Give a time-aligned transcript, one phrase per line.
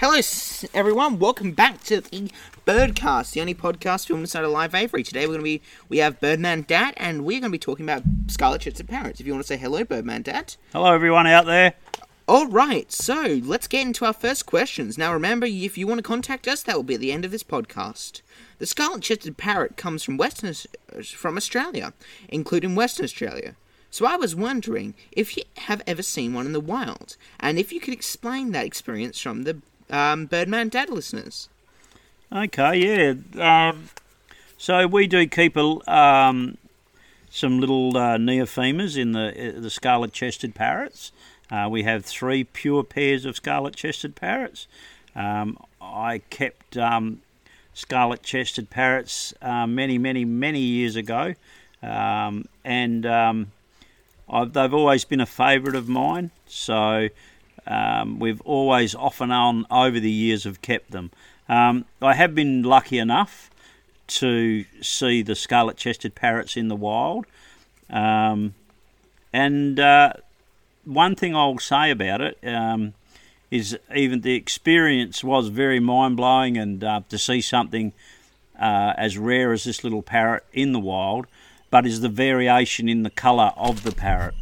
[0.00, 0.18] Hello,
[0.72, 1.18] everyone.
[1.18, 2.30] Welcome back to the
[2.66, 5.02] Birdcast, the only podcast filmed inside a live aviary.
[5.02, 7.84] Today we're going to be we have Birdman Dad, and we're going to be talking
[7.84, 9.20] about scarlet chested parrots.
[9.20, 10.56] If you want to say hello, Birdman Dad.
[10.72, 11.74] Hello, everyone out there.
[12.26, 14.96] All right, so let's get into our first questions.
[14.96, 17.30] Now, remember, if you want to contact us, that will be at the end of
[17.30, 18.22] this podcast.
[18.56, 21.92] The scarlet-chested parrot comes from Western uh, from Australia,
[22.30, 23.54] including Western Australia.
[23.90, 27.70] So I was wondering if you have ever seen one in the wild, and if
[27.70, 29.60] you could explain that experience from the
[29.90, 31.48] um, Birdman Dad listeners.
[32.32, 33.68] Okay, yeah.
[33.68, 33.90] Um,
[34.56, 36.56] so we do keep a, um,
[37.30, 41.12] some little uh, neophemas in the uh, the scarlet-chested parrots.
[41.50, 44.68] Uh, we have three pure pairs of scarlet-chested parrots.
[45.16, 47.22] Um, I kept um,
[47.74, 51.34] scarlet-chested parrots uh, many, many, many years ago,
[51.82, 53.50] um, and um,
[54.50, 56.30] they've always been a favourite of mine.
[56.46, 57.08] So
[57.70, 61.10] um, we've always, off and on, over the years, have kept them.
[61.48, 63.50] Um, I have been lucky enough
[64.08, 67.26] to see the scarlet-chested parrots in the wild,
[67.88, 68.54] um,
[69.32, 70.12] and uh,
[70.84, 72.94] one thing I'll say about it um,
[73.50, 77.92] is even the experience was very mind blowing, and uh, to see something
[78.58, 81.26] uh, as rare as this little parrot in the wild,
[81.70, 84.34] but is the variation in the colour of the parrot.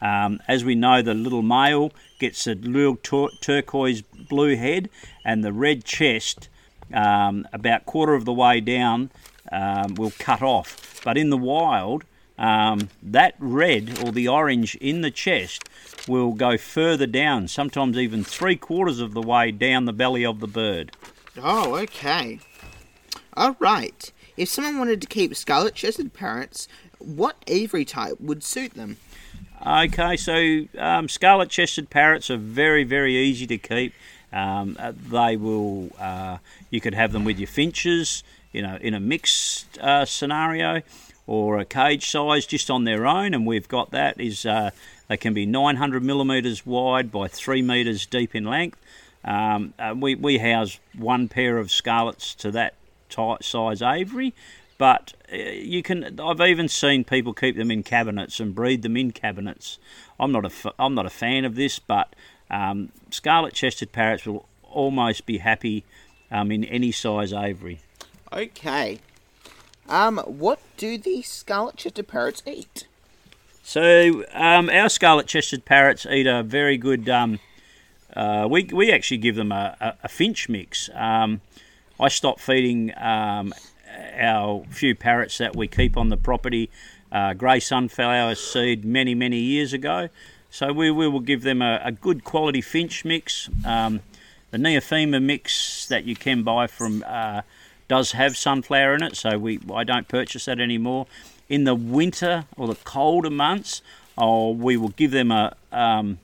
[0.00, 4.90] Um, as we know, the little male gets a little tur- turquoise blue head
[5.24, 6.48] and the red chest,
[6.92, 9.10] um, about quarter of the way down,
[9.50, 11.00] um, will cut off.
[11.04, 12.04] But in the wild,
[12.38, 15.68] um, that red or the orange in the chest
[16.06, 20.40] will go further down, sometimes even three quarters of the way down the belly of
[20.40, 20.92] the bird.
[21.42, 22.40] Oh, okay.
[23.34, 24.12] All right.
[24.36, 28.98] If someone wanted to keep scarlet-chested parrots, what aviary type would suit them?
[29.66, 33.94] Okay, so um, scarlet-chested parrots are very, very easy to keep.
[34.32, 35.90] Um, uh, they will.
[35.98, 36.38] Uh,
[36.70, 38.22] you could have them with your finches,
[38.52, 40.82] you know, in a mixed uh, scenario,
[41.26, 43.34] or a cage size just on their own.
[43.34, 44.20] And we've got that.
[44.20, 44.70] Is uh,
[45.08, 48.78] they can be 900 millimeters wide by three meters deep in length.
[49.24, 52.74] Um, uh, we we house one pair of scarlets to that
[53.08, 54.32] type size aviary,
[54.78, 56.20] but uh, you can.
[56.20, 59.78] I've even seen people keep them in cabinets and breed them in cabinets.
[60.18, 62.14] I'm not a I'm not a fan of this, but
[62.50, 65.84] um, scarlet-chested parrots will almost be happy
[66.30, 67.80] um, in any size aviary.
[68.32, 68.98] Okay.
[69.88, 72.86] Um, what do the scarlet-chested parrots eat?
[73.62, 77.08] So um, our scarlet-chested parrots eat a very good.
[77.08, 77.40] Um,
[78.14, 80.88] uh, we we actually give them a, a, a finch mix.
[80.94, 81.40] Um,
[81.98, 83.54] I stopped feeding um,
[84.18, 86.70] our few parrots that we keep on the property
[87.12, 90.08] uh, grey sunflower seed many many years ago.
[90.50, 93.50] So we, we will give them a, a good quality finch mix.
[93.64, 94.00] Um,
[94.50, 97.42] the neophema mix that you can buy from uh,
[97.88, 101.06] does have sunflower in it, so we I don't purchase that anymore.
[101.48, 103.82] In the winter or the colder months,
[104.18, 106.18] oh, we will give them a um,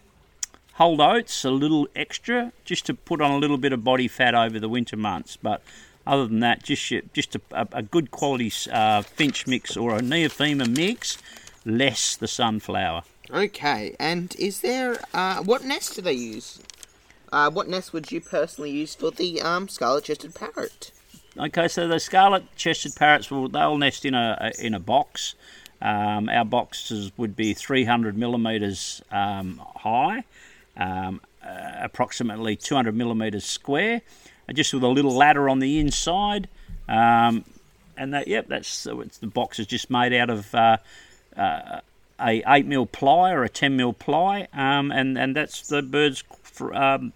[0.74, 4.34] hold oats, a little extra, just to put on a little bit of body fat
[4.34, 5.36] over the winter months.
[5.40, 5.62] But
[6.06, 10.68] other than that, just just a, a good quality uh, finch mix or a neophema
[10.68, 11.18] mix,
[11.64, 13.02] less the sunflower.
[13.30, 16.60] Okay, and is there uh, what nest do they use?
[17.32, 20.90] Uh, what nest would you personally use for the um, scarlet-chested parrot?
[21.38, 25.34] Okay, so the scarlet-chested parrots will they'll nest in a, in a box.
[25.80, 30.24] Um, our boxes would be 300 millimeters um, high,
[30.76, 34.02] um, uh, approximately 200 millimeters square,
[34.52, 36.48] just with a little ladder on the inside.
[36.88, 37.44] Um,
[37.96, 40.78] and that, yep, that's so the box is just made out of uh,
[41.36, 41.80] uh,
[42.20, 46.24] a 8 mil ply or a 10 mil ply, um, and and that's the birds
[46.72, 47.12] um,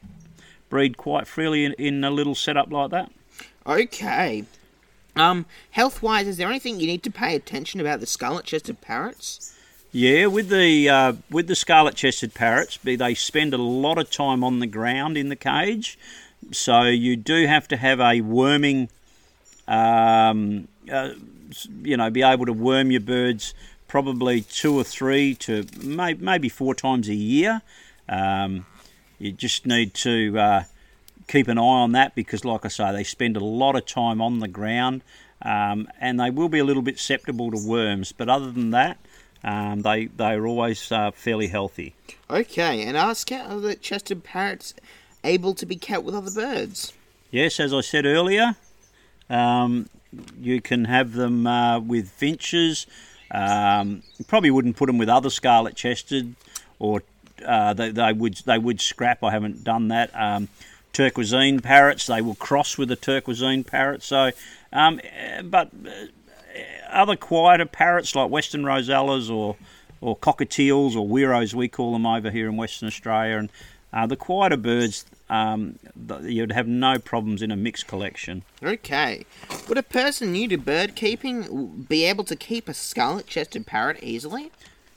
[0.69, 3.11] breed quite freely in, in a little setup like that.
[3.67, 4.45] Okay.
[5.15, 9.55] Um, health-wise, is there anything you need to pay attention about the scarlet-chested parrots?
[9.91, 14.59] Yeah, with the uh, with the scarlet-chested parrots, they spend a lot of time on
[14.59, 15.99] the ground in the cage,
[16.53, 18.89] so you do have to have a worming,
[19.69, 21.11] um, uh,
[21.83, 23.55] you know, be able to worm your birds
[23.89, 27.63] probably two or three to may, maybe four times a year.
[28.09, 28.67] Um,
[29.19, 30.65] you just need to uh,
[31.29, 34.21] keep an eye on that because, like I say, they spend a lot of time
[34.21, 35.03] on the ground
[35.43, 38.13] um, and they will be a little bit susceptible to worms.
[38.13, 38.99] But other than that,
[39.45, 41.95] um, they they are always uh, fairly healthy.
[42.29, 44.75] Okay, and are the chested parrots
[45.27, 46.93] able to be kept with other birds?
[47.31, 48.57] Yes, as I said earlier,
[49.29, 49.89] um,
[50.41, 52.87] you can have them uh, with finches.
[53.31, 56.35] Um, probably wouldn't put them with other scarlet-chested,
[56.79, 57.03] or
[57.45, 59.23] uh, they, they would they would scrap.
[59.25, 60.11] I haven't done that.
[60.15, 60.49] Um,
[61.61, 62.07] parrots.
[62.07, 64.03] They will cross with the turquoisine parrot.
[64.03, 64.31] So,
[64.73, 66.07] um, eh, but uh,
[66.91, 69.57] other quieter parrots like western rosellas or
[70.01, 73.51] or cockatiels or weros, we call them over here in Western Australia, and
[73.97, 75.79] uh, the quieter birds, um,
[76.21, 78.43] you'd have no problems in a mixed collection.
[78.63, 79.25] Okay.
[79.69, 84.03] Would a person new to bird keeping be able to keep a scarlet chested parrot
[84.03, 84.53] easily?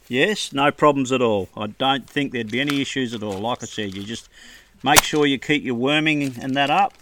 [0.09, 1.47] Yes, no problems at all.
[1.55, 3.39] I don't think there'd be any issues at all.
[3.39, 4.27] Like I said, you just
[4.83, 6.93] make sure you keep your worming and that up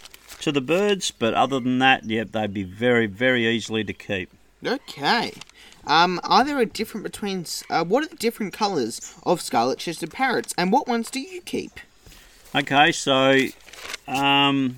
[0.42, 4.30] to the birds, but other than that, yeah, they'd be very, very easily to keep.
[4.64, 5.34] Okay.
[5.88, 7.46] Um, are there a different between?
[7.72, 11.42] Uh, what are the different colours of scarlet chested parrots, and what ones do you
[11.42, 11.80] keep?
[12.58, 13.40] Okay, so
[14.08, 14.78] um,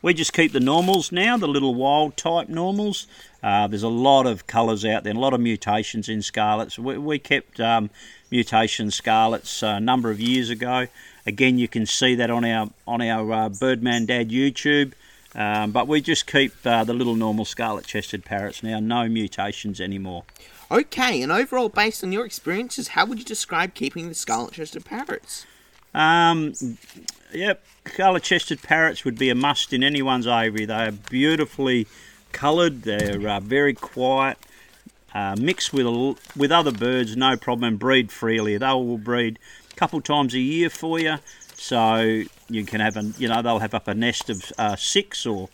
[0.00, 3.06] we just keep the normals now, the little wild type normals.
[3.42, 6.78] Uh, there's a lot of colours out there, a lot of mutations in scarlets.
[6.78, 7.90] We, we kept um,
[8.30, 10.86] mutation scarlets a number of years ago.
[11.26, 14.92] Again, you can see that on our on our uh, Birdman Dad YouTube.
[15.34, 19.82] Um, but we just keep uh, the little normal scarlet chested parrots now, no mutations
[19.82, 20.24] anymore.
[20.70, 24.86] Okay, and overall, based on your experiences, how would you describe keeping the scarlet chested
[24.86, 25.44] parrots?
[25.98, 26.54] Um,
[27.32, 30.64] yep, scarlet chested parrots would be a must in anyone's aviary.
[30.64, 31.88] They are beautifully
[32.30, 34.38] coloured, they're uh, very quiet.
[35.12, 35.86] Uh, mixed with
[36.36, 37.78] with other birds, no problem.
[37.78, 38.56] Breed freely.
[38.58, 39.38] They will breed
[39.72, 41.16] a couple times a year for you.
[41.54, 45.26] So you can have a, you know, they'll have up a nest of uh, six
[45.26, 45.48] or,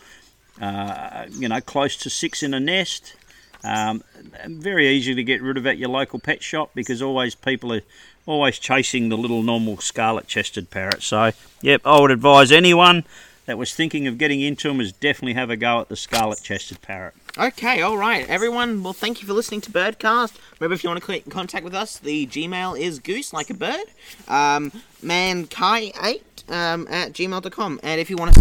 [0.60, 3.14] uh, you know, close to six in a nest.
[3.64, 4.04] Um,
[4.46, 7.82] very easy to get rid of at your local pet shop because always people are
[8.26, 11.02] always chasing the little normal scarlet chested parrot.
[11.02, 11.32] So,
[11.62, 13.04] yep, I would advise anyone
[13.46, 16.42] that was thinking of getting into them is definitely have a go at the scarlet
[16.42, 17.14] chested parrot.
[17.36, 18.82] Okay, all right, everyone.
[18.82, 20.36] Well, thank you for listening to Birdcast.
[20.60, 23.54] Remember, if you want to in contact with us, the Gmail is goose like a
[23.54, 23.86] bird,
[24.28, 24.70] um,
[25.02, 27.80] mankai8 um, at gmail.com.
[27.82, 28.40] And if you want to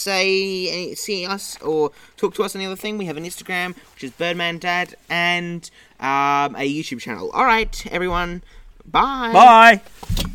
[0.00, 4.04] say see us or talk to us the other thing, we have an Instagram, which
[4.04, 5.70] is Birdman Dad, and
[6.00, 7.30] um, a YouTube channel.
[7.30, 8.42] All right, everyone.
[8.86, 9.32] Bye.
[9.32, 10.26] Bye.